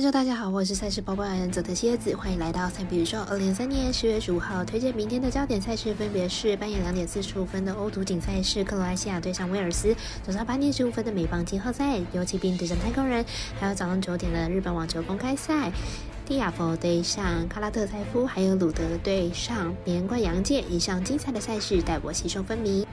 [0.00, 3.20] 观众大家好，我是赛事播报员泽特蝎子，欢迎来到赛比宇宙。
[3.28, 13.22] 二零二三年十月十五号，推荐明天的焦点赛事分别是半夜两点四十五分的欧足锦赛事，克罗埃西亚对上威尔斯；早上八点十五分的美邦金号赛，尤骑兵对上太空人；
[13.60, 15.70] 还有早上九点的日本网球公开赛，
[16.24, 20.64] 蒂亚佛对上卡拉特塞夫，还有鲁德对上连冠杨介。
[20.70, 22.86] 以上精彩的赛事，待我吸收分明。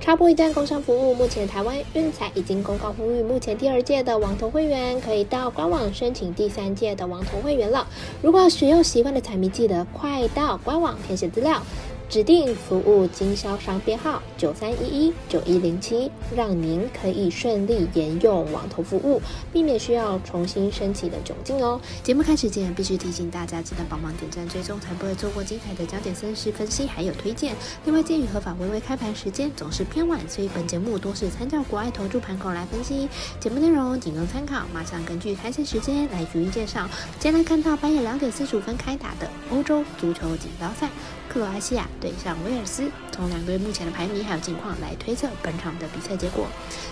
[0.00, 7.86] 插播一段工商服务，目前台湾运彩已经公告呼吁，目前第二届的网投会员可以到官网申请第三届的网投会员了。
[8.22, 11.60] 如果使用习惯的彩迷，记得快到官网填写资料。
[12.08, 19.20] 指定服务经销商编号九三一一九一零七，让您可以顺利沿用网投服务，
[19.52, 21.78] 避免需要重新申请的窘境哦。
[22.02, 27.54] 节目开始前，必须提醒大家，记得帮忙点赞追踪，才不会错过精彩的焦点赛事分析还有推荐。
[27.84, 33.06] 另外，鉴于合法微微开盘时间总是偏晚，所以本节目多是参照国外投注盘口来分析，
[33.38, 34.62] 节目内容仅供参考。
[34.72, 36.88] 马上根据开赛时间来逐一介绍。
[37.20, 40.88] 先来看到半夜两点四十五分开打的欧洲足球锦标赛，
[41.28, 41.86] 克罗埃西亚。
[42.00, 46.46] 对上威尔斯，从两队目前的排名还有近况来推测本场的比赛结果。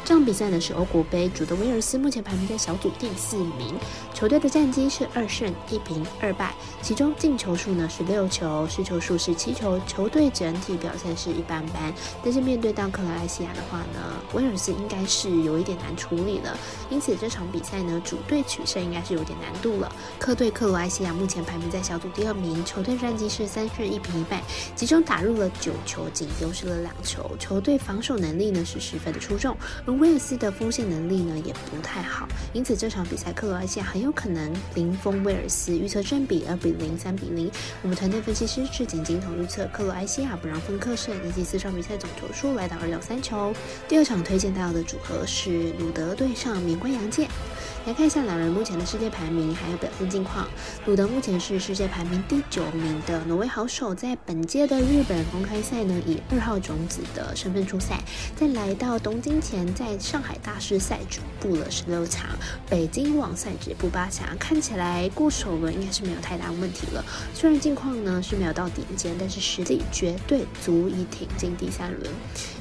[0.05, 3.75] 这场比赛呢是欧国杯主的威尔斯，目前排名在小组第四名。
[4.13, 9.81] 球队的战绩是二胜一平二败，其中进球数呢是六球，失球数是七球。
[9.87, 11.93] 球队整体表现是一般般，
[12.25, 14.01] 但是面对到克罗埃西亚的话呢，
[14.33, 16.57] 威尔斯应该是有一点难处理了。
[16.91, 19.93] 因此这场比赛呢，主队取胜应该是有点难度了。
[20.19, 24.43] 客队克罗埃西亚目前排名在小组第二名，球队战绩是三胜一平一败，
[24.75, 24.96] 其中。
[25.03, 27.31] 打入了九球，仅丢失了两球。
[27.39, 35.77] 球队防守能力呢是十分的出众，而威尔斯的锋线能力呢也不太好，因此这场比赛克罗埃西亚很有可能零封威尔斯。
[35.77, 37.51] 预测正比二比零、三比零。
[37.83, 43.53] 我们团队分析师赤井金童预测克罗埃西亚不让分客胜，以及四场比赛总球数来到二到三球。
[43.89, 47.29] 第二场推荐到的组合是鲁德对上棉冠杨健。
[47.87, 50.49] 来看一下两人目前的世界排名还有表现近况。
[50.87, 58.01] 鲁德目前是世界排名第九名的挪威好手，在本届的日本公开赛呢，以二号种子的身份出赛。
[58.37, 62.25] 在来到东京前，在上海大师赛止步了十六强，
[62.71, 67.05] 北京网赛止步八强，看起来过首轮应该是没有太大问题了。
[67.35, 72.13] 虽然近况呢是没有到顶尖，但是实力绝对足以挺进第三轮。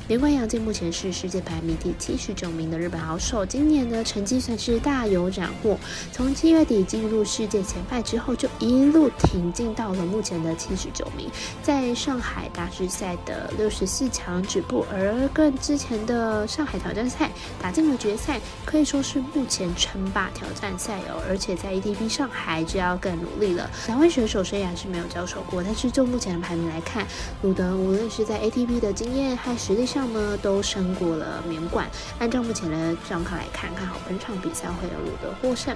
[0.07, 5.75] 连冠杨介目前是世界排名第七十九名的日本好手，今年的成绩算是大有斩获。
[6.11, 11.27] 从七月底进入世界前排之后，就一路挺进到了目前的七十九名，
[11.63, 21.19] 在上海大师赛的六十四强止步，而更之前的上海挑战赛打进了决赛，可以说是目前称霸挑战赛哦。
[21.27, 23.67] 而且在 ATP 上还就要更努力了。
[23.87, 27.07] 两位选手虽然是没有交手过，但是就目前的排名来看，
[27.41, 31.89] 鲁德无论是在 ATP 的经验和实力上，呢都胜过了免冠。
[32.19, 35.73] 按照目前的状况来看，看好本场比赛会有鲁德获胜。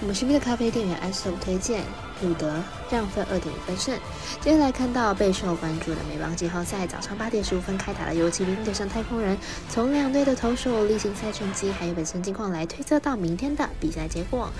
[0.00, 1.82] 我们身边的咖啡店员安手推荐
[2.22, 2.54] 鲁德
[2.90, 3.96] 让分二点五分胜。
[4.40, 9.36] 接下来看到备受关注的美邦季后赛，早上八点十五分开打的游骑兵对上太空人。
[9.68, 14.50] 从两队的投手例行赛成绩还有本身近况来推测到明天的比赛结果。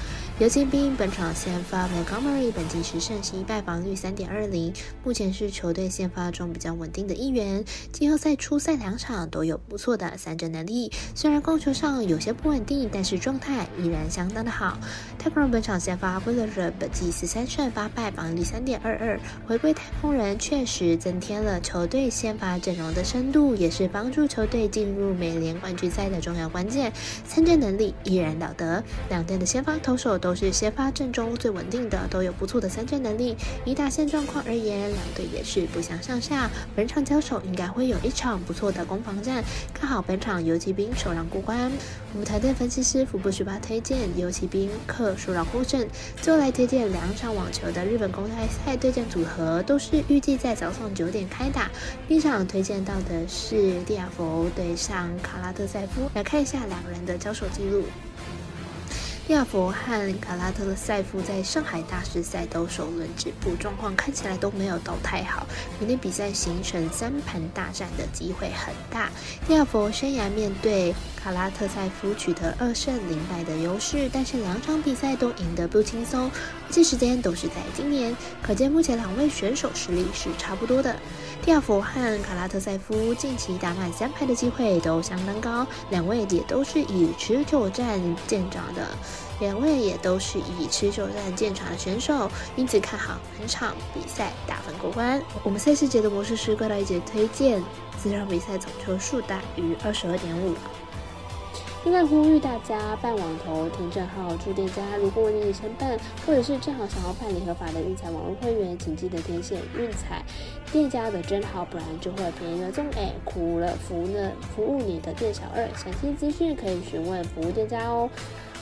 [0.40, 4.72] 游骑兵本场先发 Montgomery 本季十胜十一败，防率三点二零，
[5.04, 7.64] 目前是球队先发中比较稳定的一员。
[7.92, 14.78] 季后赛初赛两场都有不错的三振能力，虽然控球上有些不稳定，但是状态依然相当的好。
[15.18, 19.20] 太空人本场先发威勒热，本季十三胜八败，防御率三点二二。
[19.46, 26.92] 回归太空人确实增添了球队先发阵容的深度，也是帮助球队进入美联冠军赛的重要关键。
[27.26, 33.36] 参战能力依然了得，两队的先发投手都是先发阵中最稳定的，都有不错的参战能力。
[33.64, 36.50] 以打线状况而言，两队也是不相上下。
[36.74, 39.42] 本场交手应该会有一场不错的攻防战，
[39.74, 41.70] 看好本场游骑兵首让过关。
[42.12, 45.14] 我们团队分析师福布十八推荐游骑兵克。
[45.18, 45.84] 输了获胜。
[46.22, 51.68] 最后来推荐两场网球的日本公开赛对战组合，都是预计在早上九点开打。
[52.06, 57.82] 第一场推荐到的是蒂亚佛对上卡拉特塞夫，来看一下两人的交手记录。
[59.28, 65.46] 亚佛和卡拉特塞夫在上海大师赛都首轮止步，状况看起来都没有到太好。
[65.78, 69.10] 明天比赛形成三盘大战的机会很大。
[69.50, 76.30] 亚佛生涯面对卡拉特塞夫取得二胜零败的优势，但是两场比赛都赢得不轻松，
[76.66, 80.96] 而且时间都是在今年，可见目前两位选手实力是差不多的。
[81.46, 88.88] 亚佛和卡拉特塞夫近期打满三排的机会都相当高，两位也都是以持久战见长的。
[89.40, 95.22] 两位也都是以持久战见长的选手，因此看好本场比赛打分过关。
[95.42, 97.62] 我们赛事节的模式是怪盗一姐推荐，
[98.02, 100.54] 这场比赛总球数大于二十二点五。
[101.84, 110.22] 另外呼吁大家办网投填证号住店家，如果你已承办或者是正好想要办理合法的运彩网络会员，请记得填写运彩
[110.72, 115.66] 店家的真号，不然就会便宜了中哎，苦了服呢服务你的店小二。
[115.76, 118.10] 详细资讯可以询问服务店家哦。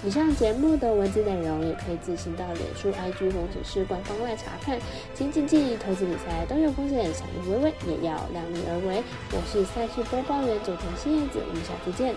[0.04, 4.78] 以上节目的文字内容也可以自行到脸书、IG 或者是官方外查看。
[5.14, 9.02] 请谨记，投资理财都有风险，想入微微也要量力而为。
[9.32, 12.14] 我是赛事播报员佐藤新叶子，我们下次见。